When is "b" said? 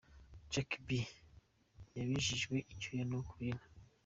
0.85-0.87